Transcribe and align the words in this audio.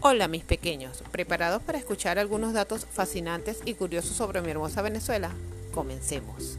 Hola 0.00 0.28
mis 0.28 0.44
pequeños, 0.44 1.02
¿preparados 1.10 1.60
para 1.60 1.76
escuchar 1.76 2.20
algunos 2.20 2.52
datos 2.52 2.86
fascinantes 2.86 3.62
y 3.64 3.74
curiosos 3.74 4.16
sobre 4.16 4.40
mi 4.40 4.52
hermosa 4.52 4.80
Venezuela? 4.80 5.32
Comencemos. 5.74 6.56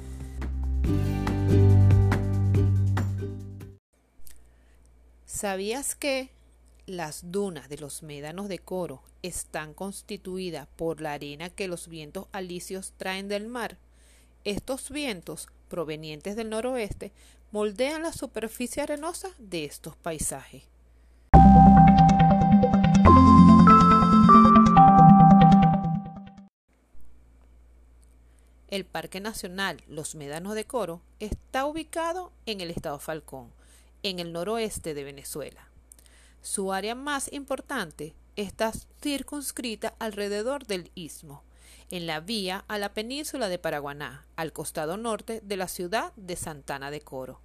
¿Sabías 5.25 5.95
que 5.95 6.31
las 6.85 7.31
dunas 7.31 7.69
de 7.69 7.77
los 7.77 8.03
médanos 8.03 8.49
de 8.49 8.59
Coro 8.59 9.01
están 9.23 9.73
constituidas 9.73 10.67
por 10.75 10.99
la 10.99 11.13
arena 11.13 11.49
que 11.49 11.69
los 11.69 11.87
vientos 11.87 12.27
alisios 12.33 12.91
traen 12.97 13.29
del 13.29 13.47
mar? 13.47 13.77
Estos 14.43 14.89
vientos, 14.89 15.47
provenientes 15.69 16.35
del 16.35 16.49
noroeste, 16.49 17.13
moldean 17.53 18.03
la 18.03 18.11
superficie 18.11 18.83
arenosa 18.83 19.29
de 19.37 19.63
estos 19.63 19.95
paisajes. 19.95 20.63
El 28.69 28.85
Parque 28.85 29.19
Nacional 29.19 29.81
Los 29.87 30.13
Médanos 30.13 30.53
de 30.53 30.65
Coro 30.65 31.01
está 31.19 31.65
ubicado 31.65 32.31
en 32.45 32.61
el 32.61 32.69
estado 32.69 32.99
Falcón, 32.99 33.51
en 34.03 34.19
el 34.19 34.31
noroeste 34.31 34.93
de 34.93 35.03
Venezuela. 35.03 35.69
Su 36.43 36.71
área 36.71 36.93
más 36.93 37.33
importante 37.33 38.13
está 38.35 38.71
circunscrita 39.01 39.95
alrededor 39.97 40.67
del 40.67 40.91
istmo, 40.93 41.43
en 41.89 42.05
la 42.05 42.19
vía 42.19 42.63
a 42.67 42.77
la 42.77 42.93
península 42.93 43.49
de 43.49 43.57
Paraguaná, 43.57 44.27
al 44.35 44.53
costado 44.53 44.97
norte 44.97 45.41
de 45.43 45.57
la 45.57 45.67
ciudad 45.67 46.13
de 46.15 46.35
Santana 46.35 46.91
de 46.91 47.01
Coro. 47.01 47.41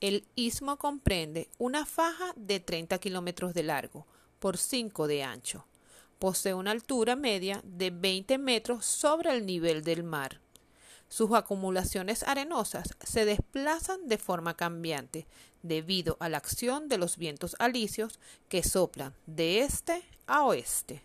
El 0.00 0.26
istmo 0.34 0.78
comprende 0.78 1.48
una 1.58 1.86
faja 1.86 2.32
de 2.34 2.58
30 2.58 2.98
kilómetros 2.98 3.54
de 3.54 3.62
largo 3.62 4.04
por 4.40 4.58
5 4.58 5.06
de 5.06 5.22
ancho 5.22 5.64
Posee 6.18 6.54
una 6.54 6.70
altura 6.70 7.16
media 7.16 7.60
de 7.64 7.90
20 7.90 8.38
metros 8.38 8.86
sobre 8.86 9.32
el 9.32 9.44
nivel 9.44 9.84
del 9.84 10.02
mar. 10.02 10.40
Sus 11.08 11.32
acumulaciones 11.32 12.22
arenosas 12.22 12.88
se 13.04 13.24
desplazan 13.24 14.08
de 14.08 14.18
forma 14.18 14.56
cambiante 14.56 15.26
debido 15.62 16.16
a 16.20 16.28
la 16.28 16.38
acción 16.38 16.88
de 16.88 16.98
los 16.98 17.16
vientos 17.16 17.56
alisios 17.58 18.18
que 18.48 18.62
soplan 18.62 19.14
de 19.26 19.60
este 19.60 20.02
a 20.26 20.44
oeste. 20.44 21.02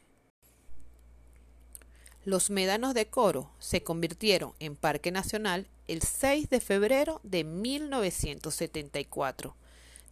Los 2.23 2.51
médanos 2.51 2.93
de 2.93 3.07
Coro 3.07 3.49
se 3.59 3.81
convirtieron 3.81 4.53
en 4.59 4.75
parque 4.75 5.11
nacional 5.11 5.67
el 5.87 6.03
6 6.03 6.49
de 6.49 6.59
febrero 6.59 7.19
de 7.23 7.43
1974, 7.43 9.55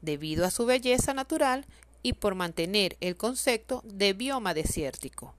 debido 0.01 0.45
a 0.45 0.51
su 0.51 0.65
belleza 0.65 1.13
natural 1.13 1.67
y 2.03 2.13
por 2.13 2.35
mantener 2.35 2.97
el 3.01 3.17
concepto 3.17 3.81
de 3.85 4.13
bioma 4.13 4.53
desértico, 4.53 5.33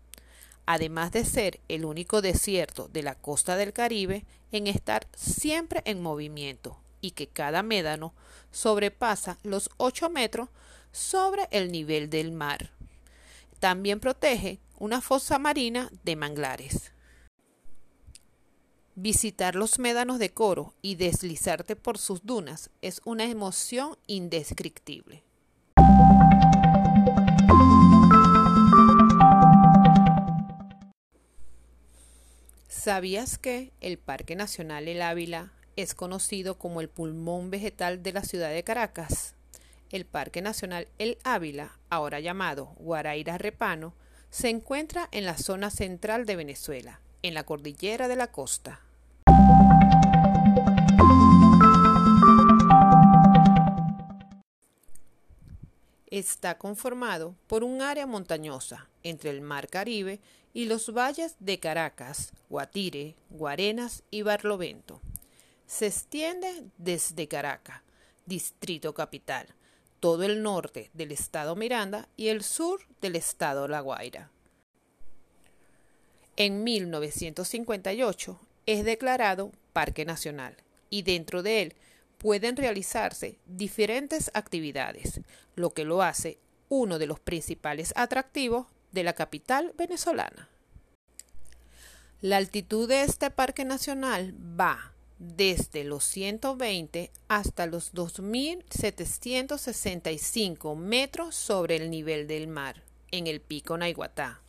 además 0.66 1.12
de 1.12 1.24
ser 1.24 1.60
el 1.68 1.84
único 1.84 2.22
desierto 2.22 2.88
de 2.88 3.02
la 3.02 3.14
costa 3.14 3.56
del 3.56 3.72
Caribe 3.72 4.24
en 4.52 4.66
estar 4.66 5.06
siempre 5.14 5.82
en 5.84 6.02
movimiento 6.02 6.78
y 7.00 7.12
que 7.12 7.26
cada 7.26 7.62
médano 7.62 8.12
sobrepasa 8.50 9.38
los 9.42 9.70
8 9.78 10.10
metros 10.10 10.48
sobre 10.92 11.48
el 11.50 11.72
nivel 11.72 12.10
del 12.10 12.32
mar. 12.32 12.70
También 13.58 14.00
protege 14.00 14.58
una 14.78 15.00
fosa 15.00 15.38
marina 15.38 15.90
de 16.04 16.16
manglares. 16.16 16.92
Visitar 18.96 19.54
los 19.54 19.78
médanos 19.78 20.18
de 20.18 20.30
Coro 20.32 20.74
y 20.82 20.96
deslizarte 20.96 21.76
por 21.76 21.96
sus 21.96 22.24
dunas 22.24 22.70
es 22.82 23.00
una 23.04 23.24
emoción 23.24 23.96
indescriptible. 24.06 25.22
¿Sabías 32.82 33.36
que 33.36 33.74
el 33.82 33.98
Parque 33.98 34.36
Nacional 34.36 34.88
El 34.88 35.02
Ávila 35.02 35.52
es 35.76 35.94
conocido 35.94 36.56
como 36.56 36.80
el 36.80 36.88
pulmón 36.88 37.50
vegetal 37.50 38.02
de 38.02 38.14
la 38.14 38.24
ciudad 38.24 38.48
de 38.48 38.64
Caracas? 38.64 39.34
El 39.90 40.06
Parque 40.06 40.40
Nacional 40.40 40.88
El 40.96 41.18
Ávila, 41.22 41.78
ahora 41.90 42.20
llamado 42.20 42.72
Guaraíra 42.78 43.36
Repano, 43.36 43.92
se 44.30 44.48
encuentra 44.48 45.10
en 45.12 45.26
la 45.26 45.36
zona 45.36 45.68
central 45.68 46.24
de 46.24 46.36
Venezuela, 46.36 47.02
en 47.22 47.34
la 47.34 47.44
cordillera 47.44 48.08
de 48.08 48.16
la 48.16 48.28
costa. 48.28 48.80
Está 56.10 56.58
conformado 56.58 57.36
por 57.46 57.62
un 57.62 57.82
área 57.82 58.06
montañosa 58.06 58.88
entre 59.04 59.30
el 59.30 59.40
Mar 59.40 59.68
Caribe 59.68 60.20
y 60.52 60.64
los 60.64 60.92
valles 60.92 61.36
de 61.38 61.60
Caracas, 61.60 62.32
Guatire, 62.48 63.14
Guarenas 63.30 64.02
y 64.10 64.22
Barlovento. 64.22 65.00
Se 65.66 65.86
extiende 65.86 66.64
desde 66.78 67.28
Caracas, 67.28 67.82
Distrito 68.26 68.92
Capital, 68.92 69.46
todo 70.00 70.24
el 70.24 70.42
norte 70.42 70.90
del 70.94 71.12
estado 71.12 71.54
Miranda 71.54 72.08
y 72.16 72.28
el 72.28 72.42
sur 72.42 72.80
del 73.00 73.14
estado 73.14 73.68
La 73.68 73.80
Guaira. 73.80 74.30
En 76.36 76.64
1958 76.64 78.40
es 78.66 78.84
declarado 78.84 79.52
Parque 79.72 80.04
Nacional 80.04 80.56
y 80.88 81.02
dentro 81.02 81.42
de 81.42 81.62
él 81.62 81.74
pueden 82.20 82.56
realizarse 82.56 83.38
diferentes 83.46 84.30
actividades, 84.34 85.22
lo 85.56 85.70
que 85.70 85.84
lo 85.84 86.02
hace 86.02 86.38
uno 86.68 86.98
de 86.98 87.06
los 87.06 87.18
principales 87.18 87.94
atractivos 87.96 88.66
de 88.92 89.04
la 89.04 89.14
capital 89.14 89.72
venezolana. 89.78 90.50
La 92.20 92.36
altitud 92.36 92.86
de 92.86 93.04
este 93.04 93.30
parque 93.30 93.64
nacional 93.64 94.34
va 94.38 94.92
desde 95.18 95.82
los 95.82 96.04
120 96.04 97.10
hasta 97.28 97.64
los 97.64 97.94
2.765 97.94 100.76
metros 100.76 101.34
sobre 101.34 101.76
el 101.76 101.90
nivel 101.90 102.26
del 102.26 102.48
mar, 102.48 102.82
en 103.10 103.28
el 103.28 103.40
pico 103.40 103.78
Naiguatá. 103.78 104.42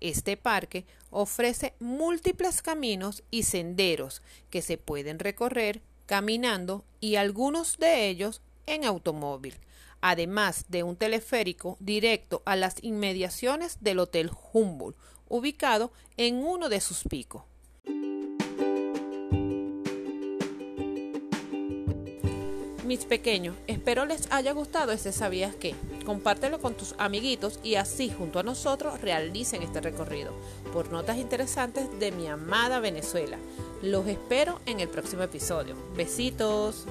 Este 0.00 0.38
parque 0.38 0.86
ofrece 1.10 1.74
múltiples 1.78 2.62
caminos 2.62 3.22
y 3.30 3.42
senderos 3.42 4.22
que 4.48 4.62
se 4.62 4.78
pueden 4.78 5.18
recorrer 5.18 5.82
caminando 6.08 6.84
y 6.98 7.14
algunos 7.14 7.78
de 7.78 8.08
ellos 8.08 8.42
en 8.66 8.84
automóvil 8.84 9.54
además 10.00 10.66
de 10.68 10.82
un 10.82 10.96
teleférico 10.96 11.76
directo 11.80 12.42
a 12.44 12.56
las 12.56 12.76
inmediaciones 12.82 13.78
del 13.80 13.98
Hotel 13.98 14.30
Humboldt, 14.52 14.96
ubicado 15.28 15.92
en 16.16 16.36
uno 16.36 16.68
de 16.68 16.80
sus 16.80 17.02
picos. 17.04 17.42
Mis 22.84 23.04
pequeños, 23.04 23.54
espero 23.66 24.06
les 24.06 24.32
haya 24.32 24.52
gustado 24.52 24.92
ese 24.92 25.12
sabías 25.12 25.54
que. 25.54 25.74
Compártelo 26.06 26.58
con 26.58 26.74
tus 26.74 26.94
amiguitos 26.96 27.60
y 27.62 27.74
así 27.74 28.08
junto 28.08 28.38
a 28.38 28.42
nosotros 28.42 29.02
realicen 29.02 29.62
este 29.62 29.82
recorrido 29.82 30.32
por 30.72 30.90
notas 30.90 31.18
interesantes 31.18 31.86
de 32.00 32.12
mi 32.12 32.28
amada 32.28 32.80
Venezuela. 32.80 33.36
Los 33.82 34.06
espero 34.08 34.60
en 34.66 34.80
el 34.80 34.88
próximo 34.88 35.22
episodio. 35.22 35.76
Besitos. 35.96 36.84